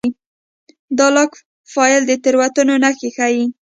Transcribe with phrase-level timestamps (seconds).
[0.97, 1.31] دا لاګ
[1.73, 3.45] فایل د تېروتنو نښې ښيي.